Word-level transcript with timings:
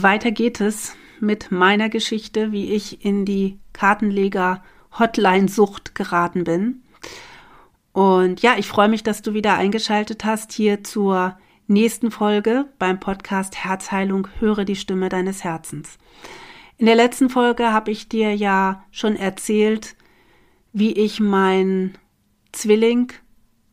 Weiter 0.00 0.30
geht 0.30 0.60
es 0.60 0.96
mit 1.20 1.52
meiner 1.52 1.90
Geschichte, 1.90 2.50
wie 2.50 2.72
ich 2.72 3.04
in 3.04 3.26
die 3.26 3.58
Kartenleger 3.74 4.62
Hotline-Sucht 4.98 5.94
geraten 5.94 6.44
bin. 6.44 6.82
Und 7.92 8.40
ja, 8.40 8.54
ich 8.56 8.66
freue 8.66 8.88
mich, 8.88 9.02
dass 9.02 9.20
du 9.20 9.34
wieder 9.34 9.54
eingeschaltet 9.54 10.24
hast 10.24 10.52
hier 10.52 10.82
zur 10.82 11.36
nächsten 11.66 12.10
Folge 12.10 12.66
beim 12.78 13.00
Podcast 13.00 13.64
Herzheilung 13.64 14.28
Höre 14.38 14.64
die 14.64 14.76
Stimme 14.76 15.10
deines 15.10 15.44
Herzens. 15.44 15.98
In 16.78 16.86
der 16.86 16.96
letzten 16.96 17.28
Folge 17.28 17.72
habe 17.72 17.90
ich 17.90 18.08
dir 18.08 18.34
ja 18.34 18.84
schon 18.90 19.16
erzählt, 19.16 19.94
wie 20.72 20.92
ich 20.92 21.20
mein 21.20 21.98
Zwilling, 22.52 23.12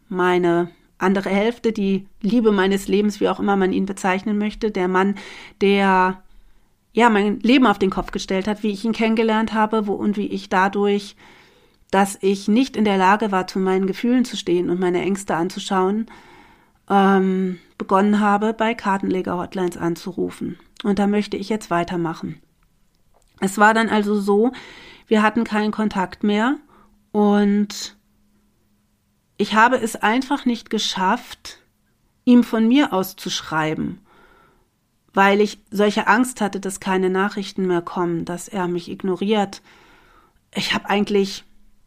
meine 0.09 0.69
andere 0.99 1.29
Hälfte, 1.29 1.71
die 1.71 2.05
Liebe 2.21 2.51
meines 2.51 2.87
Lebens, 2.87 3.19
wie 3.19 3.29
auch 3.29 3.39
immer 3.39 3.55
man 3.55 3.73
ihn 3.73 3.85
bezeichnen 3.85 4.37
möchte, 4.37 4.69
der 4.69 4.87
Mann, 4.87 5.15
der 5.61 6.21
ja 6.93 7.09
mein 7.09 7.39
Leben 7.39 7.65
auf 7.65 7.79
den 7.79 7.89
Kopf 7.89 8.11
gestellt 8.11 8.47
hat, 8.47 8.63
wie 8.63 8.71
ich 8.71 8.85
ihn 8.85 8.91
kennengelernt 8.91 9.53
habe, 9.53 9.87
wo 9.87 9.93
und 9.93 10.17
wie 10.17 10.27
ich 10.27 10.49
dadurch, 10.49 11.15
dass 11.91 12.17
ich 12.21 12.47
nicht 12.47 12.75
in 12.75 12.85
der 12.85 12.97
Lage 12.97 13.31
war, 13.31 13.47
zu 13.47 13.59
meinen 13.59 13.87
Gefühlen 13.87 14.25
zu 14.25 14.37
stehen 14.37 14.69
und 14.69 14.79
meine 14.79 15.01
Ängste 15.01 15.35
anzuschauen, 15.35 16.07
ähm, 16.89 17.57
begonnen 17.77 18.19
habe, 18.19 18.53
bei 18.53 18.73
Kartenleger-Hotlines 18.75 19.77
anzurufen. 19.77 20.59
Und 20.83 20.99
da 20.99 21.07
möchte 21.07 21.37
ich 21.37 21.49
jetzt 21.49 21.71
weitermachen. 21.71 22.39
Es 23.39 23.57
war 23.57 23.73
dann 23.73 23.89
also 23.89 24.19
so, 24.19 24.51
wir 25.07 25.23
hatten 25.23 25.43
keinen 25.43 25.71
Kontakt 25.71 26.23
mehr 26.23 26.57
und 27.11 27.97
ich 29.39 29.53
habe 29.55 29.77
es 29.77 29.95
einfach 29.95 30.45
nicht 30.45 30.69
geschafft, 30.69 31.59
ihm 32.25 32.43
von 32.43 32.67
mir 32.67 32.91
aus 32.91 33.15
zu 33.15 33.29
schreiben, 33.29 34.01
weil 35.13 35.39
ich 35.39 35.59
solche 35.71 36.07
Angst 36.07 36.41
hatte, 36.41 36.59
dass 36.59 36.81
keine 36.81 37.09
Nachrichten 37.09 37.65
mehr 37.65 37.81
kommen, 37.81 38.25
dass 38.25 38.49
er 38.49 38.67
mich 38.67 38.91
ignoriert. 38.91 39.61
Ich 40.53 40.73
habe 40.73 40.89
eigentlich 40.89 41.45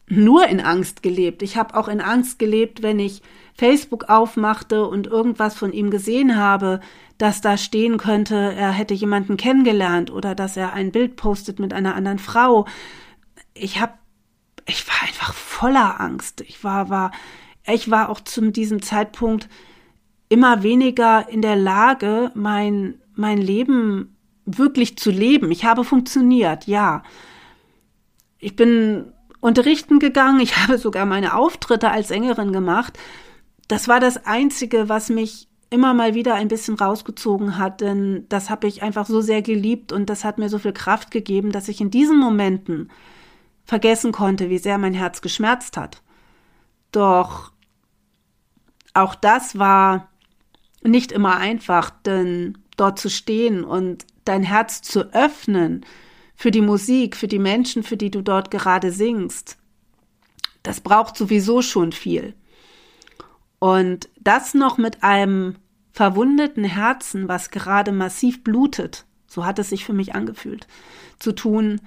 nur 0.08 0.46
in 0.48 0.60
Angst 0.60 1.02
gelebt. 1.02 1.42
Ich 1.42 1.58
habe 1.58 1.76
auch 1.76 1.88
in 1.88 2.00
Angst 2.00 2.38
gelebt, 2.38 2.82
wenn 2.82 2.98
ich 2.98 3.20
Facebook 3.52 4.08
aufmachte 4.08 4.86
und 4.86 5.06
irgendwas 5.06 5.54
von 5.54 5.74
ihm 5.74 5.90
gesehen 5.90 6.36
habe, 6.38 6.80
dass 7.18 7.42
da 7.42 7.58
stehen 7.58 7.98
könnte, 7.98 8.34
er 8.34 8.72
hätte 8.72 8.94
jemanden 8.94 9.36
kennengelernt 9.36 10.10
oder 10.10 10.34
dass 10.34 10.56
er 10.56 10.72
ein 10.72 10.90
Bild 10.90 11.16
postet 11.16 11.58
mit 11.58 11.74
einer 11.74 11.94
anderen 11.94 12.18
Frau. 12.18 12.64
Ich 13.52 13.78
habe 13.78 13.92
ich 14.66 14.86
war 14.88 15.02
einfach 15.02 15.34
voller 15.34 16.00
Angst. 16.00 16.40
Ich 16.42 16.64
war 16.64 16.90
war 16.90 17.12
ich 17.66 17.90
war 17.90 18.08
auch 18.08 18.20
zu 18.20 18.50
diesem 18.50 18.82
Zeitpunkt 18.82 19.48
immer 20.28 20.62
weniger 20.62 21.28
in 21.28 21.42
der 21.42 21.56
Lage, 21.56 22.30
mein, 22.34 22.94
mein 23.14 23.38
Leben 23.38 24.16
wirklich 24.46 24.96
zu 24.96 25.10
leben. 25.10 25.50
Ich 25.50 25.64
habe 25.64 25.84
funktioniert, 25.84 26.66
ja. 26.66 27.02
Ich 28.38 28.56
bin 28.56 29.12
unterrichten 29.40 29.98
gegangen, 29.98 30.40
ich 30.40 30.56
habe 30.62 30.78
sogar 30.78 31.06
meine 31.06 31.36
Auftritte 31.36 31.90
als 31.90 32.08
Sängerin 32.08 32.52
gemacht. 32.52 32.98
Das 33.68 33.88
war 33.88 34.00
das 34.00 34.24
Einzige, 34.26 34.88
was 34.88 35.10
mich 35.10 35.48
immer 35.70 35.94
mal 35.94 36.14
wieder 36.14 36.34
ein 36.34 36.48
bisschen 36.48 36.74
rausgezogen 36.74 37.58
hat, 37.58 37.80
denn 37.80 38.26
das 38.28 38.50
habe 38.50 38.66
ich 38.66 38.82
einfach 38.82 39.06
so 39.06 39.20
sehr 39.20 39.42
geliebt 39.42 39.92
und 39.92 40.10
das 40.10 40.24
hat 40.24 40.38
mir 40.38 40.48
so 40.48 40.58
viel 40.58 40.72
Kraft 40.72 41.10
gegeben, 41.10 41.52
dass 41.52 41.68
ich 41.68 41.80
in 41.80 41.90
diesen 41.90 42.18
Momenten 42.18 42.90
vergessen 43.64 44.12
konnte, 44.12 44.50
wie 44.50 44.58
sehr 44.58 44.78
mein 44.78 44.94
Herz 44.94 45.20
geschmerzt 45.20 45.76
hat. 45.76 46.02
Doch 46.90 47.52
auch 48.94 49.14
das 49.14 49.58
war 49.58 50.08
nicht 50.82 51.12
immer 51.12 51.36
einfach, 51.36 51.90
denn 51.90 52.58
dort 52.76 52.98
zu 52.98 53.08
stehen 53.08 53.64
und 53.64 54.04
dein 54.24 54.42
Herz 54.42 54.82
zu 54.82 55.12
öffnen 55.14 55.84
für 56.34 56.50
die 56.50 56.60
Musik, 56.60 57.16
für 57.16 57.28
die 57.28 57.38
Menschen, 57.38 57.82
für 57.82 57.96
die 57.96 58.10
du 58.10 58.22
dort 58.22 58.50
gerade 58.50 58.90
singst, 58.90 59.58
das 60.62 60.80
braucht 60.80 61.16
sowieso 61.16 61.62
schon 61.62 61.92
viel. 61.92 62.34
Und 63.58 64.08
das 64.20 64.54
noch 64.54 64.78
mit 64.78 65.02
einem 65.02 65.56
verwundeten 65.92 66.64
Herzen, 66.64 67.28
was 67.28 67.50
gerade 67.50 67.92
massiv 67.92 68.42
blutet, 68.42 69.04
so 69.26 69.44
hat 69.44 69.58
es 69.58 69.70
sich 69.70 69.84
für 69.84 69.92
mich 69.92 70.14
angefühlt, 70.14 70.66
zu 71.18 71.32
tun, 71.32 71.80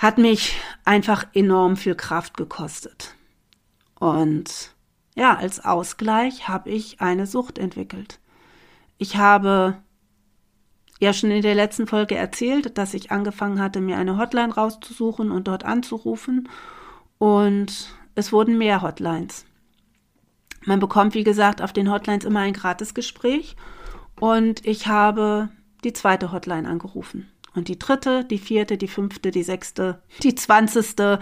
hat 0.00 0.16
mich 0.16 0.58
einfach 0.86 1.26
enorm 1.34 1.76
viel 1.76 1.94
Kraft 1.94 2.38
gekostet. 2.38 3.14
Und 3.98 4.74
ja, 5.14 5.36
als 5.36 5.62
Ausgleich 5.62 6.48
habe 6.48 6.70
ich 6.70 7.02
eine 7.02 7.26
Sucht 7.26 7.58
entwickelt. 7.58 8.18
Ich 8.96 9.16
habe 9.16 9.76
ja 11.00 11.12
schon 11.12 11.30
in 11.30 11.42
der 11.42 11.54
letzten 11.54 11.86
Folge 11.86 12.14
erzählt, 12.14 12.78
dass 12.78 12.94
ich 12.94 13.12
angefangen 13.12 13.60
hatte, 13.60 13.82
mir 13.82 13.98
eine 13.98 14.16
Hotline 14.16 14.54
rauszusuchen 14.54 15.30
und 15.30 15.48
dort 15.48 15.66
anzurufen. 15.66 16.48
Und 17.18 17.94
es 18.14 18.32
wurden 18.32 18.56
mehr 18.56 18.80
Hotlines. 18.80 19.44
Man 20.64 20.80
bekommt, 20.80 21.12
wie 21.12 21.24
gesagt, 21.24 21.60
auf 21.60 21.74
den 21.74 21.90
Hotlines 21.90 22.24
immer 22.24 22.40
ein 22.40 22.54
Gratisgespräch. 22.54 23.54
Und 24.18 24.64
ich 24.64 24.86
habe 24.86 25.50
die 25.84 25.92
zweite 25.92 26.32
Hotline 26.32 26.66
angerufen. 26.66 27.28
Und 27.54 27.68
die 27.68 27.78
dritte, 27.78 28.24
die 28.24 28.38
vierte, 28.38 28.76
die 28.76 28.88
fünfte, 28.88 29.30
die 29.30 29.42
sechste, 29.42 30.02
die 30.22 30.34
zwanzigste. 30.34 31.18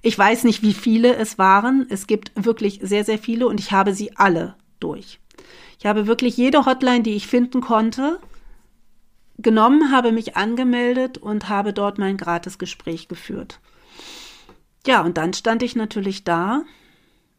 Ich 0.00 0.16
weiß 0.16 0.44
nicht, 0.44 0.62
wie 0.62 0.74
viele 0.74 1.16
es 1.16 1.38
waren. 1.38 1.86
Es 1.90 2.06
gibt 2.06 2.30
wirklich 2.36 2.78
sehr, 2.82 3.04
sehr 3.04 3.18
viele 3.18 3.48
und 3.48 3.58
ich 3.58 3.72
habe 3.72 3.94
sie 3.94 4.16
alle 4.16 4.54
durch. 4.78 5.18
Ich 5.78 5.86
habe 5.86 6.06
wirklich 6.06 6.36
jede 6.36 6.64
Hotline, 6.66 7.02
die 7.02 7.14
ich 7.14 7.26
finden 7.26 7.60
konnte, 7.60 8.20
genommen, 9.38 9.90
habe 9.90 10.12
mich 10.12 10.36
angemeldet 10.36 11.18
und 11.18 11.48
habe 11.48 11.72
dort 11.72 11.98
mein 11.98 12.16
Gratisgespräch 12.16 13.08
geführt. 13.08 13.58
Ja, 14.86 15.02
und 15.02 15.16
dann 15.16 15.32
stand 15.32 15.62
ich 15.62 15.74
natürlich 15.74 16.22
da 16.22 16.62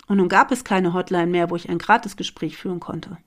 und 0.07 0.17
nun 0.17 0.27
gab 0.27 0.51
es 0.51 0.65
keine 0.65 0.93
Hotline 0.93 1.27
mehr, 1.27 1.49
wo 1.49 1.55
ich 1.55 1.69
ein 1.69 1.77
Gratisgespräch 1.77 2.57
führen 2.57 2.81
konnte. 2.81 3.17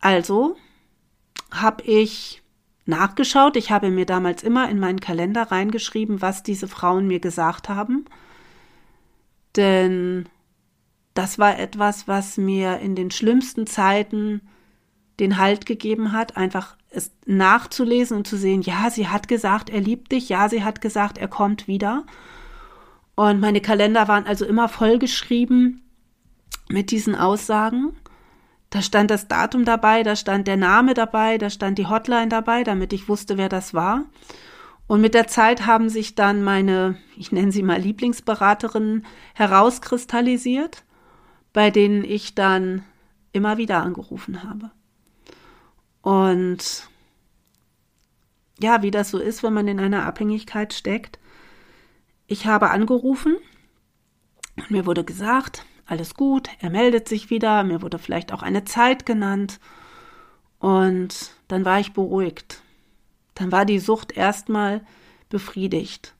Also 0.00 0.56
habe 1.50 1.82
ich 1.84 2.39
nachgeschaut. 2.90 3.56
Ich 3.56 3.70
habe 3.70 3.90
mir 3.90 4.04
damals 4.04 4.42
immer 4.42 4.68
in 4.68 4.78
meinen 4.78 5.00
Kalender 5.00 5.44
reingeschrieben, 5.44 6.20
was 6.20 6.42
diese 6.42 6.68
Frauen 6.68 7.06
mir 7.06 7.20
gesagt 7.20 7.70
haben. 7.70 8.04
Denn 9.56 10.28
das 11.14 11.38
war 11.38 11.58
etwas, 11.58 12.06
was 12.06 12.36
mir 12.36 12.78
in 12.78 12.94
den 12.94 13.10
schlimmsten 13.10 13.66
Zeiten 13.66 14.42
den 15.18 15.38
Halt 15.38 15.66
gegeben 15.66 16.12
hat, 16.12 16.36
einfach 16.36 16.76
es 16.90 17.12
nachzulesen 17.24 18.16
und 18.16 18.26
zu 18.26 18.36
sehen, 18.36 18.62
ja, 18.62 18.90
sie 18.90 19.08
hat 19.08 19.28
gesagt, 19.28 19.70
er 19.70 19.80
liebt 19.80 20.12
dich, 20.12 20.28
ja, 20.28 20.48
sie 20.48 20.64
hat 20.64 20.80
gesagt, 20.80 21.18
er 21.18 21.28
kommt 21.28 21.68
wieder. 21.68 22.04
Und 23.14 23.40
meine 23.40 23.60
Kalender 23.60 24.08
waren 24.08 24.26
also 24.26 24.44
immer 24.44 24.68
vollgeschrieben 24.68 25.82
mit 26.68 26.90
diesen 26.90 27.14
Aussagen. 27.14 27.92
Da 28.70 28.82
stand 28.82 29.10
das 29.10 29.26
Datum 29.26 29.64
dabei, 29.64 30.04
da 30.04 30.14
stand 30.14 30.46
der 30.46 30.56
Name 30.56 30.94
dabei, 30.94 31.38
da 31.38 31.50
stand 31.50 31.76
die 31.78 31.88
Hotline 31.88 32.28
dabei, 32.28 32.62
damit 32.62 32.92
ich 32.92 33.08
wusste, 33.08 33.36
wer 33.36 33.48
das 33.48 33.74
war. 33.74 34.04
Und 34.86 35.00
mit 35.00 35.14
der 35.14 35.26
Zeit 35.26 35.66
haben 35.66 35.88
sich 35.88 36.14
dann 36.14 36.42
meine, 36.42 36.96
ich 37.16 37.32
nenne 37.32 37.52
sie 37.52 37.62
mal 37.62 37.80
Lieblingsberaterinnen, 37.80 39.06
herauskristallisiert, 39.34 40.84
bei 41.52 41.70
denen 41.70 42.04
ich 42.04 42.34
dann 42.34 42.84
immer 43.32 43.56
wieder 43.58 43.82
angerufen 43.82 44.42
habe. 44.44 44.70
Und 46.02 46.88
ja, 48.60 48.82
wie 48.82 48.90
das 48.90 49.10
so 49.10 49.18
ist, 49.18 49.42
wenn 49.42 49.52
man 49.52 49.68
in 49.68 49.80
einer 49.80 50.06
Abhängigkeit 50.06 50.72
steckt. 50.72 51.18
Ich 52.26 52.46
habe 52.46 52.70
angerufen 52.70 53.36
und 54.56 54.70
mir 54.70 54.86
wurde 54.86 55.04
gesagt, 55.04 55.64
alles 55.90 56.14
gut, 56.14 56.48
er 56.60 56.70
meldet 56.70 57.08
sich 57.08 57.30
wieder, 57.30 57.64
mir 57.64 57.82
wurde 57.82 57.98
vielleicht 57.98 58.32
auch 58.32 58.42
eine 58.42 58.64
Zeit 58.64 59.06
genannt 59.06 59.58
und 60.60 61.32
dann 61.48 61.64
war 61.64 61.80
ich 61.80 61.92
beruhigt. 61.92 62.62
Dann 63.34 63.50
war 63.50 63.64
die 63.64 63.78
Sucht 63.78 64.12
erstmal 64.16 64.82
befriedigt. 65.30 66.14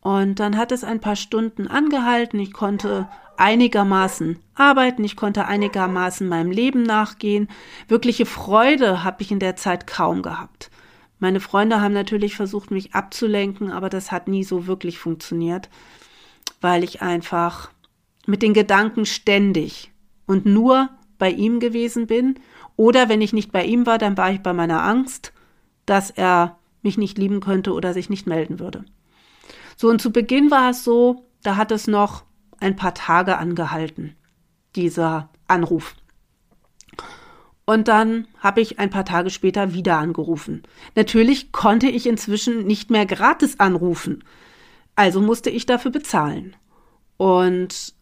Und 0.00 0.40
dann 0.40 0.56
hat 0.56 0.72
es 0.72 0.82
ein 0.82 1.00
paar 1.00 1.16
Stunden 1.16 1.66
angehalten, 1.66 2.38
ich 2.40 2.54
konnte 2.54 3.08
einigermaßen 3.36 4.38
arbeiten, 4.54 5.04
ich 5.04 5.16
konnte 5.16 5.46
einigermaßen 5.46 6.26
meinem 6.26 6.50
Leben 6.50 6.82
nachgehen. 6.82 7.48
Wirkliche 7.88 8.24
Freude 8.24 9.04
habe 9.04 9.22
ich 9.22 9.30
in 9.30 9.40
der 9.40 9.56
Zeit 9.56 9.86
kaum 9.86 10.22
gehabt. 10.22 10.70
Meine 11.18 11.40
Freunde 11.40 11.82
haben 11.82 11.92
natürlich 11.92 12.34
versucht, 12.34 12.70
mich 12.70 12.94
abzulenken, 12.94 13.70
aber 13.70 13.90
das 13.90 14.10
hat 14.10 14.26
nie 14.26 14.44
so 14.44 14.66
wirklich 14.66 14.98
funktioniert, 14.98 15.68
weil 16.62 16.82
ich 16.82 17.02
einfach 17.02 17.70
mit 18.30 18.42
den 18.42 18.54
Gedanken 18.54 19.04
ständig 19.04 19.92
und 20.26 20.46
nur 20.46 20.88
bei 21.18 21.30
ihm 21.30 21.60
gewesen 21.60 22.06
bin. 22.06 22.36
Oder 22.76 23.08
wenn 23.08 23.20
ich 23.20 23.32
nicht 23.32 23.52
bei 23.52 23.64
ihm 23.64 23.86
war, 23.86 23.98
dann 23.98 24.16
war 24.16 24.32
ich 24.32 24.40
bei 24.40 24.52
meiner 24.52 24.82
Angst, 24.82 25.32
dass 25.84 26.10
er 26.10 26.58
mich 26.82 26.96
nicht 26.96 27.18
lieben 27.18 27.40
könnte 27.40 27.74
oder 27.74 27.92
sich 27.92 28.08
nicht 28.08 28.26
melden 28.26 28.58
würde. 28.58 28.84
So, 29.76 29.88
und 29.88 30.00
zu 30.00 30.12
Beginn 30.12 30.50
war 30.50 30.70
es 30.70 30.84
so, 30.84 31.26
da 31.42 31.56
hat 31.56 31.72
es 31.72 31.86
noch 31.86 32.24
ein 32.58 32.76
paar 32.76 32.94
Tage 32.94 33.38
angehalten, 33.38 34.14
dieser 34.76 35.30
Anruf. 35.46 35.94
Und 37.66 37.88
dann 37.88 38.26
habe 38.38 38.60
ich 38.60 38.78
ein 38.78 38.90
paar 38.90 39.04
Tage 39.04 39.30
später 39.30 39.74
wieder 39.74 39.98
angerufen. 39.98 40.62
Natürlich 40.96 41.52
konnte 41.52 41.88
ich 41.88 42.06
inzwischen 42.06 42.66
nicht 42.66 42.90
mehr 42.90 43.06
gratis 43.06 43.60
anrufen. 43.60 44.24
Also 44.96 45.20
musste 45.20 45.50
ich 45.50 45.66
dafür 45.66 45.90
bezahlen. 45.90 46.56
Und 47.16 47.94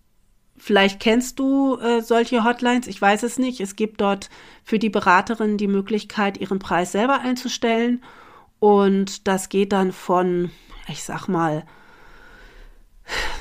vielleicht 0.59 1.01
kennst 1.01 1.39
du 1.39 1.79
äh, 1.79 2.03
solche 2.03 2.45
Hotlines, 2.45 2.87
ich 2.87 3.01
weiß 3.01 3.23
es 3.23 3.39
nicht. 3.39 3.61
Es 3.61 3.77
gibt 3.77 4.01
dort 4.01 4.31
für 4.65 4.79
die 4.79 4.91
Beraterin 4.91 5.57
die 5.57 5.69
Möglichkeit, 5.69 6.39
ihren 6.39 6.59
Preis 6.59 6.93
selber 6.93 7.21
einzustellen. 7.21 8.03
Und 8.59 9.27
das 9.29 9.49
geht 9.49 9.73
dann 9.73 9.93
von, 9.93 10.51
ich 10.89 11.03
sag 11.03 11.29
mal, 11.29 11.65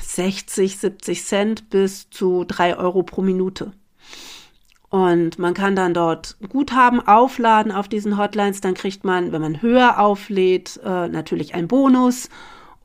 60, 0.02 0.78
70 0.78 1.24
Cent 1.24 1.70
bis 1.70 2.10
zu 2.10 2.44
drei 2.44 2.76
Euro 2.76 3.02
pro 3.02 3.22
Minute. 3.22 3.72
Und 4.90 5.38
man 5.38 5.52
kann 5.52 5.76
dann 5.76 5.92
dort 5.92 6.38
Guthaben 6.48 7.06
aufladen 7.06 7.72
auf 7.72 7.88
diesen 7.88 8.16
Hotlines. 8.16 8.62
Dann 8.62 8.74
kriegt 8.74 9.04
man, 9.04 9.32
wenn 9.32 9.42
man 9.42 9.60
höher 9.60 9.98
auflädt, 9.98 10.80
äh, 10.82 11.08
natürlich 11.08 11.54
einen 11.54 11.68
Bonus. 11.68 12.30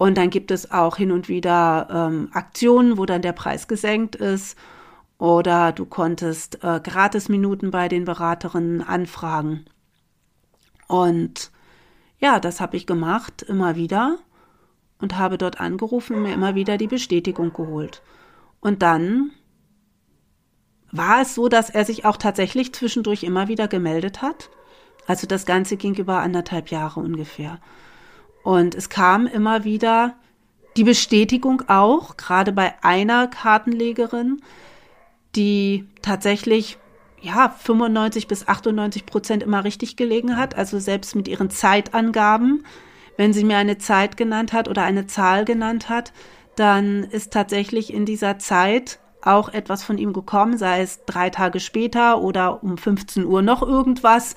Und 0.03 0.17
dann 0.17 0.29
gibt 0.29 0.51
es 0.51 0.69
auch 0.69 0.97
hin 0.97 1.13
und 1.13 1.29
wieder 1.29 1.87
ähm, 1.89 2.27
Aktionen, 2.33 2.97
wo 2.97 3.05
dann 3.05 3.21
der 3.21 3.31
Preis 3.31 3.69
gesenkt 3.69 4.17
ist. 4.17 4.57
Oder 5.17 5.71
du 5.71 5.85
konntest 5.85 6.61
äh, 6.61 6.81
Gratisminuten 6.83 7.71
bei 7.71 7.87
den 7.87 8.03
Beraterinnen 8.03 8.81
anfragen. 8.81 9.63
Und 10.89 11.51
ja, 12.19 12.41
das 12.41 12.59
habe 12.59 12.75
ich 12.75 12.85
gemacht, 12.85 13.43
immer 13.43 13.77
wieder. 13.77 14.17
Und 14.99 15.17
habe 15.17 15.37
dort 15.37 15.61
angerufen 15.61 16.17
und 16.17 16.23
mir 16.23 16.33
immer 16.33 16.53
wieder 16.53 16.77
die 16.77 16.87
Bestätigung 16.87 17.53
geholt. 17.53 18.01
Und 18.59 18.81
dann 18.81 19.31
war 20.91 21.21
es 21.21 21.33
so, 21.33 21.47
dass 21.47 21.69
er 21.69 21.85
sich 21.85 22.03
auch 22.03 22.17
tatsächlich 22.17 22.73
zwischendurch 22.73 23.23
immer 23.23 23.47
wieder 23.47 23.69
gemeldet 23.69 24.21
hat. 24.21 24.49
Also 25.07 25.27
das 25.27 25.45
Ganze 25.45 25.77
ging 25.77 25.95
über 25.95 26.19
anderthalb 26.19 26.71
Jahre 26.71 26.99
ungefähr. 26.99 27.61
Und 28.43 28.75
es 28.75 28.89
kam 28.89 29.25
immer 29.25 29.63
wieder 29.63 30.15
die 30.75 30.83
Bestätigung 30.83 31.63
auch, 31.67 32.17
gerade 32.17 32.51
bei 32.51 32.73
einer 32.83 33.27
Kartenlegerin, 33.27 34.41
die 35.35 35.87
tatsächlich 36.01 36.77
ja 37.21 37.49
95 37.49 38.27
bis 38.27 38.47
98 38.47 39.05
Prozent 39.05 39.43
immer 39.43 39.63
richtig 39.63 39.95
gelegen 39.95 40.37
hat, 40.37 40.55
also 40.55 40.79
selbst 40.79 41.15
mit 41.15 41.27
ihren 41.27 41.49
Zeitangaben. 41.49 42.65
Wenn 43.15 43.33
sie 43.33 43.43
mir 43.43 43.57
eine 43.57 43.77
Zeit 43.77 44.17
genannt 44.17 44.53
hat 44.53 44.67
oder 44.67 44.83
eine 44.83 45.07
Zahl 45.07 45.45
genannt 45.45 45.87
hat, 45.89 46.11
dann 46.55 47.03
ist 47.03 47.31
tatsächlich 47.31 47.93
in 47.93 48.05
dieser 48.05 48.39
Zeit 48.39 48.99
auch 49.21 49.49
etwas 49.49 49.83
von 49.83 49.97
ihm 49.97 50.11
gekommen, 50.11 50.57
sei 50.57 50.81
es 50.81 51.05
drei 51.05 51.29
Tage 51.29 51.59
später 51.59 52.21
oder 52.21 52.63
um 52.63 52.77
15 52.77 53.25
Uhr 53.25 53.41
noch 53.41 53.61
irgendwas, 53.61 54.35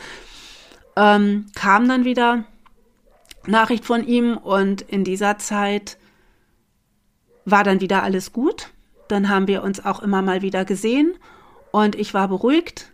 ähm, 0.96 1.46
kam 1.54 1.88
dann 1.88 2.04
wieder 2.04 2.44
Nachricht 3.46 3.84
von 3.84 4.06
ihm 4.06 4.36
und 4.36 4.82
in 4.82 5.04
dieser 5.04 5.38
Zeit 5.38 5.98
war 7.44 7.64
dann 7.64 7.80
wieder 7.80 8.02
alles 8.02 8.32
gut. 8.32 8.70
Dann 9.08 9.28
haben 9.28 9.46
wir 9.46 9.62
uns 9.62 9.84
auch 9.84 10.02
immer 10.02 10.22
mal 10.22 10.42
wieder 10.42 10.64
gesehen 10.64 11.14
und 11.70 11.94
ich 11.94 12.12
war 12.14 12.28
beruhigt. 12.28 12.92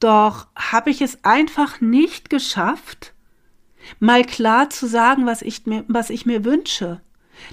Doch 0.00 0.46
habe 0.56 0.90
ich 0.90 1.00
es 1.00 1.24
einfach 1.24 1.80
nicht 1.80 2.30
geschafft, 2.30 3.14
mal 3.98 4.24
klar 4.24 4.70
zu 4.70 4.86
sagen, 4.86 5.26
was 5.26 5.42
ich 5.42 5.66
mir, 5.66 5.84
was 5.88 6.10
ich 6.10 6.26
mir 6.26 6.44
wünsche. 6.44 7.00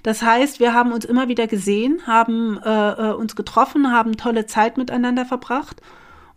Das 0.01 0.21
heißt, 0.21 0.59
wir 0.59 0.73
haben 0.73 0.93
uns 0.93 1.05
immer 1.05 1.27
wieder 1.27 1.47
gesehen, 1.47 2.07
haben 2.07 2.57
äh, 2.63 3.09
äh, 3.09 3.13
uns 3.13 3.35
getroffen, 3.35 3.91
haben 3.91 4.17
tolle 4.17 4.45
Zeit 4.45 4.77
miteinander 4.77 5.25
verbracht. 5.25 5.81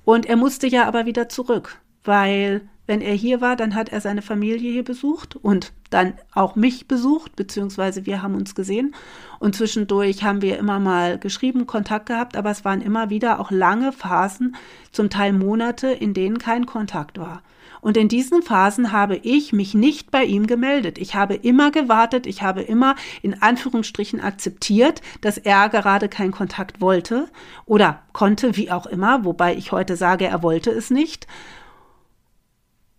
Und 0.05 0.27
er 0.27 0.37
musste 0.37 0.67
ja 0.67 0.87
aber 0.87 1.07
wieder 1.07 1.29
zurück, 1.29 1.81
weil 2.05 2.69
wenn 2.87 3.01
er 3.01 3.15
hier 3.15 3.41
war, 3.41 3.57
dann 3.57 3.75
hat 3.75 3.89
er 3.89 4.01
seine 4.01 4.23
Familie 4.23 4.71
hier 4.71 4.85
besucht 4.85 5.37
und 5.37 5.73
dann 5.91 6.15
auch 6.33 6.57
mich 6.57 6.89
besucht, 6.89 7.37
beziehungsweise 7.37 8.07
wir 8.07 8.23
haben 8.23 8.35
uns 8.35 8.55
gesehen. 8.55 8.95
Und 9.39 9.55
zwischendurch 9.57 10.25
haben 10.25 10.43
wir 10.43 10.59
immer 10.59 10.79
mal 10.79 11.19
geschrieben, 11.19 11.67
Kontakt 11.67 12.07
gehabt, 12.07 12.37
aber 12.37 12.51
es 12.51 12.65
waren 12.65 12.81
immer 12.81 13.11
wieder 13.11 13.41
auch 13.41 13.51
lange 13.51 13.93
Phasen, 13.93 14.57
zum 14.93 15.11
Teil 15.11 15.33
Monate, 15.33 15.89
in 15.89 16.15
denen 16.15 16.39
kein 16.39 16.67
Kontakt 16.67 17.19
war. 17.19 17.43
Und 17.81 17.97
in 17.97 18.09
diesen 18.09 18.43
Phasen 18.43 18.91
habe 18.91 19.17
ich 19.17 19.53
mich 19.53 19.75
nicht 19.75 20.11
bei 20.11 20.25
ihm 20.25 20.47
gemeldet. 20.47 20.99
Ich 20.99 21.15
habe 21.15 21.35
immer 21.35 21.71
gewartet, 21.71 22.27
ich 22.27 22.43
habe 22.43 22.63
immer 22.63 22.97
in 23.23 23.43
Anführungsstrichen 23.43 24.21
akzeptiert, 24.21 25.03
dass 25.21 25.39
er 25.39 25.69
gerade 25.69 26.09
keinen 26.09 26.33
Kontakt 26.33 26.81
wollte 26.81 27.29
oder 27.65 28.03
konnte, 28.13 28.57
wie 28.57 28.71
auch 28.71 28.87
immer, 28.87 29.25
wobei 29.25 29.55
ich 29.55 29.73
heute 29.73 29.97
sage, 29.97 30.27
er 30.27 30.43
wollte 30.43 30.71
es 30.71 30.91
nicht. 30.91 31.27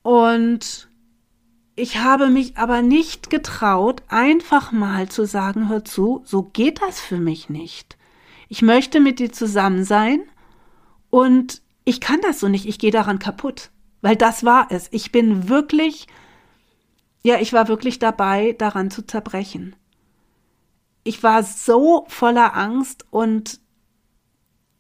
Und 0.08 0.88
ich 1.76 1.98
habe 1.98 2.30
mich 2.30 2.56
aber 2.56 2.82
nicht 2.82 3.30
getraut, 3.30 4.04
einfach 4.08 4.72
mal 4.72 5.10
zu 5.10 5.26
sagen, 5.26 5.68
hör 5.68 5.84
zu, 5.84 6.22
so 6.24 6.44
geht 6.44 6.82
das 6.82 7.02
für 7.02 7.18
mich 7.18 7.50
nicht. 7.50 7.98
Ich 8.48 8.62
möchte 8.62 9.02
mit 9.02 9.20
dir 9.20 9.34
zusammen 9.34 9.84
sein 9.84 10.22
und 11.10 11.62
ich 11.84 12.00
kann 12.00 12.22
das 12.22 12.40
so 12.40 12.48
nicht, 12.48 12.66
ich 12.68 12.80
gehe 12.80 12.92
daran 12.92 13.20
kaputt. 13.20 13.70
Weil 14.02 14.16
das 14.16 14.46
war 14.46 14.68
es. 14.70 14.88
Ich 14.92 15.12
bin 15.12 15.50
wirklich, 15.50 16.08
ja, 17.22 17.42
ich 17.42 17.52
war 17.52 17.68
wirklich 17.68 18.00
dabei, 18.00 18.56
daran 18.58 18.90
zu 18.90 19.06
zerbrechen. 19.06 19.76
Ich 21.04 21.22
war 21.22 21.44
so 21.44 22.06
voller 22.08 22.56
Angst 22.56 23.06
und 23.12 23.60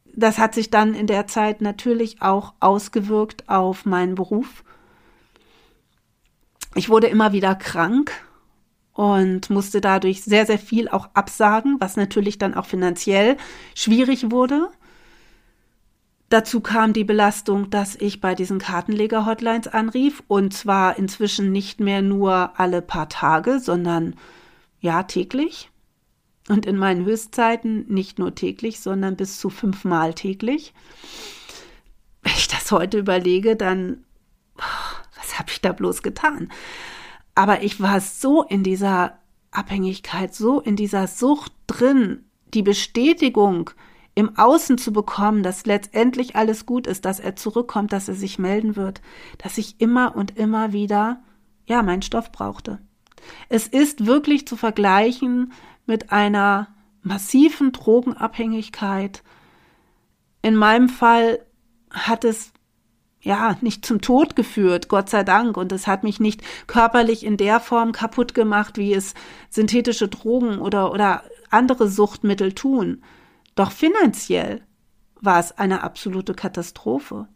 das 0.05 0.37
hat 0.37 0.53
sich 0.53 0.69
dann 0.69 0.93
in 0.93 1.05
der 1.05 1.27
Zeit 1.27 1.59
natürlich 1.59 2.21
auch 2.21 2.53
ausgewirkt 2.61 3.49
auf 3.49 3.85
meinen 3.85 4.15
Beruf. 4.15 4.63
Ich 6.77 6.89
wurde 6.89 7.07
immer 7.07 7.33
wieder 7.33 7.55
krank 7.55 8.11
und 8.93 9.49
musste 9.49 9.81
dadurch 9.81 10.23
sehr, 10.23 10.45
sehr 10.45 10.59
viel 10.59 10.87
auch 10.89 11.09
absagen, 11.13 11.77
was 11.79 11.97
natürlich 11.97 12.37
dann 12.37 12.53
auch 12.53 12.65
finanziell 12.65 13.37
schwierig 13.75 14.31
wurde. 14.31 14.69
Dazu 16.29 16.59
kam 16.59 16.93
die 16.93 17.03
Belastung, 17.03 17.69
dass 17.69 17.95
ich 17.95 18.21
bei 18.21 18.35
diesen 18.35 18.59
Kartenleger-Hotlines 18.59 19.67
anrief 19.67 20.21
und 20.27 20.53
zwar 20.53 20.97
inzwischen 20.97 21.51
nicht 21.51 21.79
mehr 21.79 22.01
nur 22.01 22.59
alle 22.59 22.81
paar 22.81 23.09
Tage, 23.09 23.59
sondern 23.59 24.15
ja 24.79 25.03
täglich. 25.03 25.71
Und 26.49 26.65
in 26.65 26.77
meinen 26.77 27.05
Höchstzeiten 27.05 27.85
nicht 27.87 28.19
nur 28.19 28.35
täglich, 28.35 28.79
sondern 28.79 29.15
bis 29.15 29.39
zu 29.39 29.49
fünfmal 29.49 30.13
täglich. 30.13 30.73
Wenn 32.21 32.33
ich 32.33 32.47
das 32.47 32.71
heute 32.71 32.99
überlege, 32.99 33.55
dann, 33.55 34.03
habe 35.47 35.53
ich 35.53 35.61
da 35.61 35.71
bloß 35.71 36.03
getan? 36.03 36.51
Aber 37.33 37.63
ich 37.63 37.81
war 37.81 38.01
so 38.01 38.43
in 38.43 38.63
dieser 38.63 39.17
Abhängigkeit, 39.51 40.35
so 40.35 40.59
in 40.59 40.75
dieser 40.75 41.07
Sucht 41.07 41.53
drin, 41.67 42.25
die 42.53 42.63
Bestätigung, 42.63 43.71
im 44.13 44.37
Außen 44.37 44.77
zu 44.77 44.91
bekommen, 44.91 45.43
dass 45.43 45.65
letztendlich 45.65 46.35
alles 46.35 46.65
gut 46.65 46.87
ist, 46.87 47.05
dass 47.05 47.19
er 47.19 47.35
zurückkommt, 47.35 47.93
dass 47.93 48.07
er 48.07 48.15
sich 48.15 48.39
melden 48.39 48.75
wird, 48.75 49.01
dass 49.37 49.57
ich 49.57 49.79
immer 49.79 50.15
und 50.15 50.37
immer 50.37 50.73
wieder, 50.73 51.21
ja, 51.65 51.83
meinen 51.83 52.01
Stoff 52.01 52.31
brauchte. 52.31 52.79
Es 53.47 53.67
ist 53.67 54.05
wirklich 54.05 54.47
zu 54.47 54.57
vergleichen 54.57 55.53
mit 55.85 56.11
einer 56.11 56.67
massiven 57.03 57.71
Drogenabhängigkeit. 57.71 59.23
In 60.41 60.55
meinem 60.55 60.89
Fall 60.89 61.45
hat 61.91 62.25
es 62.25 62.51
ja 63.27 63.57
nicht 63.61 63.85
zum 63.85 64.01
Tod 64.01 64.35
geführt, 64.35 64.87
Gott 64.87 65.09
sei 65.09 65.23
Dank, 65.23 65.57
und 65.57 65.71
es 65.71 65.85
hat 65.85 66.03
mich 66.03 66.19
nicht 66.19 66.41
körperlich 66.65 67.25
in 67.25 67.37
der 67.37 67.59
Form 67.59 67.91
kaputt 67.91 68.33
gemacht, 68.33 68.77
wie 68.77 68.93
es 68.93 69.13
synthetische 69.49 70.07
Drogen 70.07 70.59
oder 70.59 70.91
oder 70.91 71.23
andere 71.49 71.87
Suchtmittel 71.89 72.53
tun. 72.53 73.03
Doch 73.55 73.71
finanziell 73.71 74.61
war 75.21 75.39
es 75.39 75.57
eine 75.57 75.83
absolute 75.83 76.33
Katastrophe. 76.33 77.27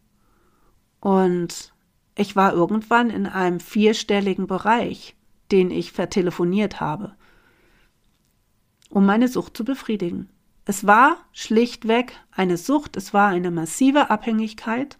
Und 1.00 1.72
ich 2.14 2.36
war 2.36 2.52
irgendwann 2.52 3.10
in 3.10 3.26
einem 3.26 3.58
vierstelligen 3.60 4.46
Bereich, 4.46 5.16
den 5.50 5.70
ich 5.70 5.92
vertelefoniert 5.92 6.80
habe, 6.80 7.14
um 8.88 9.04
meine 9.06 9.28
Sucht 9.28 9.56
zu 9.56 9.64
befriedigen. 9.64 10.28
Es 10.64 10.86
war 10.86 11.16
schlichtweg 11.32 12.12
eine 12.30 12.56
Sucht, 12.56 12.96
es 12.96 13.12
war 13.12 13.28
eine 13.28 13.50
massive 13.50 14.10
Abhängigkeit. 14.10 14.96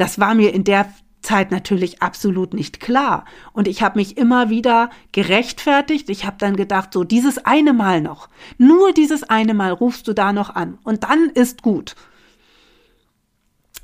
Das 0.00 0.18
war 0.18 0.34
mir 0.34 0.54
in 0.54 0.64
der 0.64 0.90
Zeit 1.20 1.50
natürlich 1.50 2.00
absolut 2.00 2.54
nicht 2.54 2.80
klar. 2.80 3.26
Und 3.52 3.68
ich 3.68 3.82
habe 3.82 3.98
mich 3.98 4.16
immer 4.16 4.48
wieder 4.48 4.88
gerechtfertigt. 5.12 6.08
Ich 6.08 6.24
habe 6.24 6.36
dann 6.38 6.56
gedacht, 6.56 6.94
so 6.94 7.04
dieses 7.04 7.44
eine 7.44 7.74
Mal 7.74 8.00
noch, 8.00 8.30
nur 8.56 8.94
dieses 8.94 9.24
eine 9.24 9.52
Mal 9.52 9.72
rufst 9.72 10.08
du 10.08 10.14
da 10.14 10.32
noch 10.32 10.54
an 10.54 10.78
und 10.84 11.04
dann 11.04 11.28
ist 11.34 11.60
gut. 11.60 11.96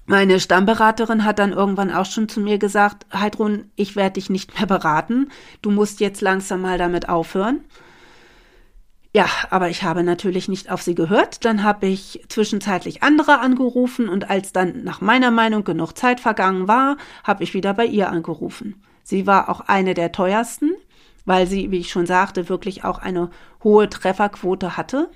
Meine 0.06 0.40
Stammberaterin 0.40 1.26
hat 1.26 1.38
dann 1.38 1.52
irgendwann 1.52 1.92
auch 1.92 2.06
schon 2.06 2.30
zu 2.30 2.40
mir 2.40 2.56
gesagt, 2.56 3.04
Heidrun, 3.12 3.70
ich 3.76 3.94
werde 3.94 4.14
dich 4.14 4.30
nicht 4.30 4.56
mehr 4.56 4.66
beraten. 4.66 5.28
Du 5.60 5.70
musst 5.70 6.00
jetzt 6.00 6.22
langsam 6.22 6.62
mal 6.62 6.78
damit 6.78 7.10
aufhören. 7.10 7.60
Ja, 9.16 9.30
aber 9.48 9.70
ich 9.70 9.82
habe 9.82 10.02
natürlich 10.02 10.46
nicht 10.46 10.70
auf 10.70 10.82
sie 10.82 10.94
gehört. 10.94 11.46
Dann 11.46 11.62
habe 11.62 11.86
ich 11.86 12.22
zwischenzeitlich 12.28 13.02
andere 13.02 13.40
angerufen 13.40 14.10
und 14.10 14.28
als 14.28 14.52
dann 14.52 14.84
nach 14.84 15.00
meiner 15.00 15.30
Meinung 15.30 15.64
genug 15.64 15.96
Zeit 15.96 16.20
vergangen 16.20 16.68
war, 16.68 16.98
habe 17.24 17.42
ich 17.42 17.54
wieder 17.54 17.72
bei 17.72 17.86
ihr 17.86 18.10
angerufen. 18.10 18.74
Sie 19.04 19.26
war 19.26 19.48
auch 19.48 19.60
eine 19.60 19.94
der 19.94 20.12
teuersten, 20.12 20.72
weil 21.24 21.46
sie, 21.46 21.70
wie 21.70 21.78
ich 21.78 21.90
schon 21.90 22.04
sagte, 22.04 22.50
wirklich 22.50 22.84
auch 22.84 22.98
eine 22.98 23.30
hohe 23.64 23.88
Trefferquote 23.88 24.76
hatte. 24.76 25.08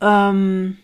Ähm, 0.00 0.78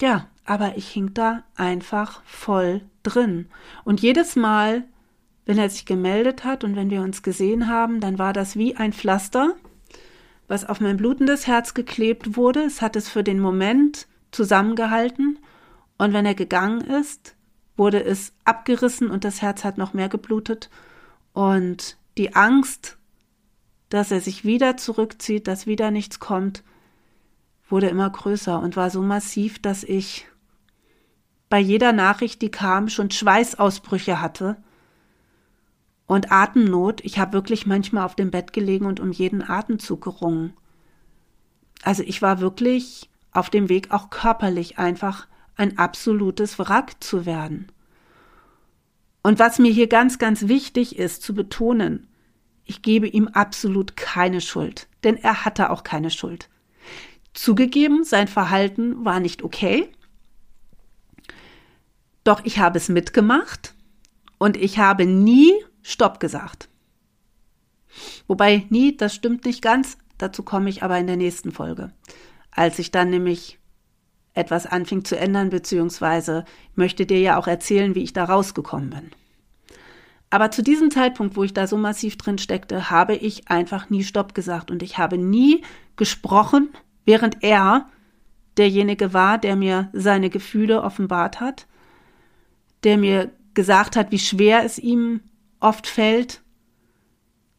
ja, 0.00 0.28
aber 0.44 0.76
ich 0.76 0.86
hing 0.88 1.14
da 1.14 1.42
einfach 1.56 2.22
voll 2.24 2.82
drin. 3.02 3.48
Und 3.82 4.02
jedes 4.02 4.36
Mal, 4.36 4.84
wenn 5.46 5.58
er 5.58 5.68
sich 5.68 5.84
gemeldet 5.84 6.44
hat 6.44 6.62
und 6.62 6.76
wenn 6.76 6.90
wir 6.90 7.02
uns 7.02 7.24
gesehen 7.24 7.66
haben, 7.66 7.98
dann 7.98 8.20
war 8.20 8.32
das 8.32 8.54
wie 8.54 8.76
ein 8.76 8.92
Pflaster, 8.92 9.56
was 10.48 10.64
auf 10.64 10.80
mein 10.80 10.96
blutendes 10.96 11.46
Herz 11.46 11.74
geklebt 11.74 12.36
wurde. 12.36 12.64
Es 12.64 12.82
hat 12.82 12.96
es 12.96 13.08
für 13.08 13.22
den 13.22 13.38
Moment 13.38 14.08
zusammengehalten. 14.32 15.38
Und 15.98 16.12
wenn 16.12 16.26
er 16.26 16.34
gegangen 16.34 16.80
ist, 16.80 17.36
wurde 17.76 18.02
es 18.02 18.32
abgerissen 18.44 19.10
und 19.10 19.24
das 19.24 19.42
Herz 19.42 19.62
hat 19.64 19.78
noch 19.78 19.92
mehr 19.92 20.08
geblutet. 20.08 20.70
Und 21.32 21.98
die 22.16 22.34
Angst, 22.34 22.96
dass 23.90 24.10
er 24.10 24.20
sich 24.20 24.44
wieder 24.44 24.76
zurückzieht, 24.76 25.46
dass 25.46 25.66
wieder 25.66 25.90
nichts 25.90 26.18
kommt, 26.18 26.64
wurde 27.68 27.88
immer 27.88 28.08
größer 28.08 28.58
und 28.60 28.76
war 28.76 28.90
so 28.90 29.02
massiv, 29.02 29.60
dass 29.60 29.84
ich 29.84 30.26
bei 31.50 31.58
jeder 31.58 31.92
Nachricht, 31.92 32.42
die 32.42 32.50
kam, 32.50 32.88
schon 32.88 33.10
Schweißausbrüche 33.10 34.20
hatte 34.20 34.56
und 36.08 36.32
Atemnot. 36.32 37.04
Ich 37.04 37.20
habe 37.20 37.34
wirklich 37.34 37.66
manchmal 37.66 38.04
auf 38.04 38.16
dem 38.16 38.32
Bett 38.32 38.52
gelegen 38.52 38.86
und 38.86 38.98
um 38.98 39.12
jeden 39.12 39.48
Atemzug 39.48 40.02
gerungen. 40.02 40.54
Also 41.84 42.02
ich 42.02 42.20
war 42.20 42.40
wirklich 42.40 43.08
auf 43.30 43.50
dem 43.50 43.68
Weg, 43.68 43.92
auch 43.92 44.10
körperlich 44.10 44.78
einfach 44.78 45.28
ein 45.54 45.78
absolutes 45.78 46.58
Wrack 46.58 47.02
zu 47.04 47.26
werden. 47.26 47.70
Und 49.22 49.38
was 49.38 49.58
mir 49.58 49.70
hier 49.70 49.86
ganz, 49.86 50.18
ganz 50.18 50.48
wichtig 50.48 50.98
ist 50.98 51.22
zu 51.22 51.34
betonen, 51.34 52.08
ich 52.64 52.82
gebe 52.82 53.06
ihm 53.06 53.28
absolut 53.28 53.96
keine 53.96 54.40
Schuld, 54.40 54.88
denn 55.04 55.16
er 55.16 55.44
hatte 55.44 55.70
auch 55.70 55.84
keine 55.84 56.10
Schuld. 56.10 56.48
Zugegeben, 57.34 58.04
sein 58.04 58.28
Verhalten 58.28 59.04
war 59.04 59.20
nicht 59.20 59.42
okay, 59.42 59.88
doch 62.24 62.44
ich 62.44 62.58
habe 62.58 62.78
es 62.78 62.88
mitgemacht 62.88 63.74
und 64.38 64.56
ich 64.56 64.78
habe 64.78 65.06
nie 65.06 65.52
Stopp 65.88 66.20
gesagt. 66.20 66.68
Wobei 68.26 68.66
nie, 68.68 68.94
das 68.94 69.14
stimmt 69.14 69.46
nicht 69.46 69.62
ganz, 69.62 69.96
dazu 70.18 70.42
komme 70.42 70.68
ich 70.68 70.82
aber 70.82 70.98
in 70.98 71.06
der 71.06 71.16
nächsten 71.16 71.50
Folge. 71.50 71.92
Als 72.50 72.78
ich 72.78 72.90
dann 72.90 73.08
nämlich 73.08 73.58
etwas 74.34 74.66
anfing 74.66 75.06
zu 75.06 75.18
ändern, 75.18 75.48
beziehungsweise 75.48 76.44
möchte 76.74 77.06
dir 77.06 77.20
ja 77.20 77.38
auch 77.38 77.46
erzählen, 77.46 77.94
wie 77.94 78.02
ich 78.02 78.12
da 78.12 78.24
rausgekommen 78.24 78.90
bin. 78.90 79.10
Aber 80.28 80.50
zu 80.50 80.62
diesem 80.62 80.90
Zeitpunkt, 80.90 81.36
wo 81.36 81.42
ich 81.42 81.54
da 81.54 81.66
so 81.66 81.78
massiv 81.78 82.18
drin 82.18 82.36
steckte, 82.36 82.90
habe 82.90 83.16
ich 83.16 83.48
einfach 83.48 83.88
nie 83.88 84.04
Stopp 84.04 84.34
gesagt 84.34 84.70
und 84.70 84.82
ich 84.82 84.98
habe 84.98 85.16
nie 85.16 85.62
gesprochen, 85.96 86.68
während 87.06 87.42
er 87.42 87.88
derjenige 88.58 89.14
war, 89.14 89.38
der 89.38 89.56
mir 89.56 89.88
seine 89.94 90.28
Gefühle 90.28 90.82
offenbart 90.82 91.40
hat, 91.40 91.66
der 92.84 92.98
mir 92.98 93.30
gesagt 93.54 93.96
hat, 93.96 94.12
wie 94.12 94.18
schwer 94.18 94.64
es 94.66 94.78
ihm 94.78 95.20
oft 95.60 95.86
fällt, 95.86 96.42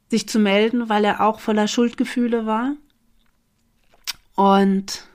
sich 0.09 0.27
zu 0.27 0.39
melden, 0.39 0.89
weil 0.89 1.05
er 1.05 1.21
auch 1.21 1.39
voller 1.39 1.67
Schuldgefühle 1.67 2.45
war. 2.45 2.73
Und 4.35 5.05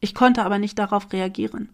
ich 0.00 0.14
konnte 0.14 0.44
aber 0.44 0.58
nicht 0.58 0.78
darauf 0.78 1.12
reagieren, 1.12 1.68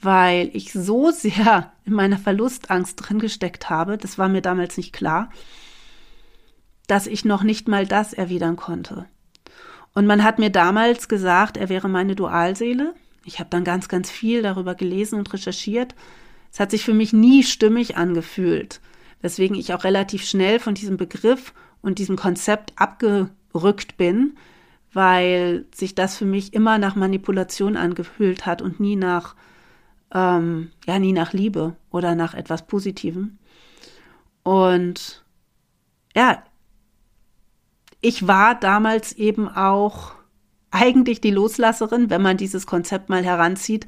weil 0.00 0.50
ich 0.52 0.72
so 0.72 1.10
sehr 1.10 1.72
in 1.84 1.92
meiner 1.92 2.18
Verlustangst 2.18 2.96
drin 2.96 3.18
gesteckt 3.18 3.70
habe, 3.70 3.96
das 3.96 4.18
war 4.18 4.28
mir 4.28 4.42
damals 4.42 4.76
nicht 4.76 4.92
klar, 4.92 5.30
dass 6.86 7.06
ich 7.06 7.24
noch 7.24 7.42
nicht 7.42 7.68
mal 7.68 7.86
das 7.86 8.12
erwidern 8.12 8.56
konnte. 8.56 9.06
Und 9.94 10.06
man 10.06 10.22
hat 10.22 10.38
mir 10.38 10.50
damals 10.50 11.08
gesagt, 11.08 11.56
er 11.56 11.68
wäre 11.68 11.88
meine 11.88 12.14
Dualseele. 12.14 12.94
Ich 13.24 13.38
habe 13.38 13.48
dann 13.50 13.64
ganz, 13.64 13.88
ganz 13.88 14.10
viel 14.10 14.42
darüber 14.42 14.74
gelesen 14.74 15.18
und 15.18 15.32
recherchiert. 15.32 15.94
Es 16.52 16.60
hat 16.60 16.70
sich 16.70 16.84
für 16.84 16.94
mich 16.94 17.12
nie 17.12 17.42
stimmig 17.42 17.96
angefühlt, 17.96 18.80
weswegen 19.20 19.56
ich 19.56 19.72
auch 19.74 19.84
relativ 19.84 20.24
schnell 20.24 20.60
von 20.60 20.74
diesem 20.74 20.96
Begriff 20.96 21.52
und 21.82 21.98
diesem 21.98 22.16
Konzept 22.16 22.72
abgerückt 22.76 23.96
bin, 23.96 24.36
weil 24.92 25.66
sich 25.74 25.94
das 25.94 26.16
für 26.16 26.24
mich 26.24 26.54
immer 26.54 26.78
nach 26.78 26.96
Manipulation 26.96 27.76
angefühlt 27.76 28.46
hat 28.46 28.62
und 28.62 28.80
nie 28.80 28.96
nach, 28.96 29.34
ähm, 30.12 30.70
ja, 30.86 30.98
nie 30.98 31.12
nach 31.12 31.32
Liebe 31.32 31.76
oder 31.90 32.14
nach 32.14 32.34
etwas 32.34 32.66
Positivem. 32.66 33.38
Und 34.42 35.24
ja, 36.14 36.42
ich 38.00 38.26
war 38.26 38.54
damals 38.54 39.12
eben 39.12 39.48
auch 39.48 40.12
eigentlich 40.70 41.20
die 41.20 41.30
Loslasserin, 41.30 42.10
wenn 42.10 42.22
man 42.22 42.36
dieses 42.36 42.66
Konzept 42.66 43.08
mal 43.08 43.24
heranzieht, 43.24 43.86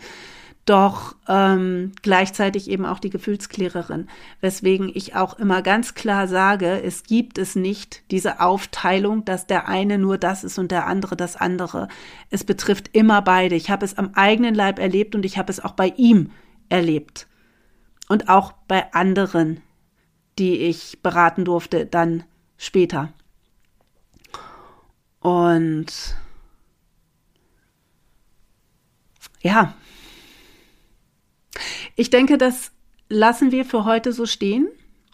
doch 0.68 1.16
ähm, 1.28 1.92
gleichzeitig 2.02 2.68
eben 2.68 2.84
auch 2.84 2.98
die 2.98 3.10
Gefühlsklärerin, 3.10 4.08
weswegen 4.40 4.90
ich 4.92 5.14
auch 5.14 5.38
immer 5.38 5.62
ganz 5.62 5.94
klar 5.94 6.28
sage, 6.28 6.82
es 6.82 7.04
gibt 7.04 7.38
es 7.38 7.56
nicht 7.56 8.02
diese 8.10 8.40
Aufteilung, 8.40 9.24
dass 9.24 9.46
der 9.46 9.68
eine 9.68 9.98
nur 9.98 10.18
das 10.18 10.44
ist 10.44 10.58
und 10.58 10.70
der 10.70 10.86
andere 10.86 11.16
das 11.16 11.36
andere. 11.36 11.88
Es 12.30 12.44
betrifft 12.44 12.90
immer 12.92 13.22
beide. 13.22 13.54
Ich 13.54 13.70
habe 13.70 13.84
es 13.84 13.96
am 13.96 14.10
eigenen 14.14 14.54
Leib 14.54 14.78
erlebt 14.78 15.14
und 15.14 15.24
ich 15.24 15.38
habe 15.38 15.50
es 15.50 15.60
auch 15.60 15.72
bei 15.72 15.94
ihm 15.96 16.30
erlebt 16.68 17.28
und 18.08 18.28
auch 18.28 18.52
bei 18.66 18.92
anderen, 18.92 19.60
die 20.38 20.56
ich 20.58 21.02
beraten 21.02 21.44
durfte, 21.44 21.86
dann 21.86 22.24
später. 22.58 23.12
Und 25.20 26.16
ja, 29.40 29.74
ich 31.98 32.10
denke, 32.10 32.38
das 32.38 32.70
lassen 33.08 33.50
wir 33.50 33.64
für 33.64 33.84
heute 33.84 34.12
so 34.12 34.24
stehen. 34.24 34.68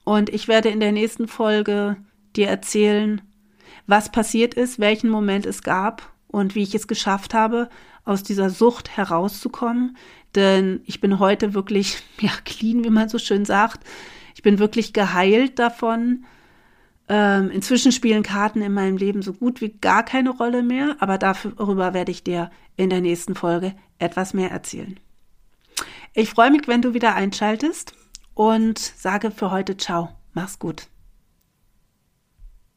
Und 0.04 0.28
ich 0.28 0.48
werde 0.48 0.68
in 0.68 0.80
der 0.80 0.92
nächsten 0.92 1.28
Folge 1.28 1.96
dir 2.36 2.46
erzählen, 2.46 3.22
was 3.86 4.12
passiert 4.12 4.52
ist, 4.52 4.78
welchen 4.78 5.08
Moment 5.08 5.46
es 5.46 5.62
gab 5.62 6.12
und 6.28 6.54
wie 6.54 6.62
ich 6.62 6.74
es 6.74 6.86
geschafft 6.86 7.32
habe, 7.32 7.70
aus 8.04 8.22
dieser 8.22 8.50
Sucht 8.50 8.98
herauszukommen. 8.98 9.96
Denn 10.34 10.82
ich 10.84 11.00
bin 11.00 11.18
heute 11.18 11.54
wirklich, 11.54 12.02
ja, 12.20 12.32
clean, 12.44 12.84
wie 12.84 12.90
man 12.90 13.08
so 13.08 13.18
schön 13.18 13.46
sagt. 13.46 13.82
Ich 14.34 14.42
bin 14.42 14.58
wirklich 14.58 14.92
geheilt 14.92 15.58
davon. 15.58 16.26
Ähm, 17.08 17.50
inzwischen 17.50 17.92
spielen 17.92 18.22
Karten 18.22 18.60
in 18.60 18.74
meinem 18.74 18.98
Leben 18.98 19.22
so 19.22 19.32
gut 19.32 19.62
wie 19.62 19.70
gar 19.70 20.02
keine 20.02 20.30
Rolle 20.30 20.62
mehr, 20.62 20.96
aber 21.00 21.16
darüber 21.16 21.94
werde 21.94 22.12
ich 22.12 22.24
dir 22.24 22.50
in 22.76 22.90
der 22.90 23.00
nächsten 23.00 23.34
Folge 23.34 23.74
etwas 23.98 24.34
mehr 24.34 24.50
erzählen. 24.50 24.98
Ich 26.16 26.30
freue 26.30 26.52
mich, 26.52 26.68
wenn 26.68 26.80
du 26.80 26.94
wieder 26.94 27.16
einschaltest 27.16 27.92
und 28.34 28.78
sage 28.78 29.32
für 29.32 29.50
heute 29.50 29.76
Ciao. 29.76 30.10
Mach's 30.32 30.60
gut. 30.60 30.86